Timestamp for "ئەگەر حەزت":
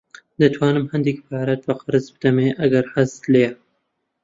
2.59-3.21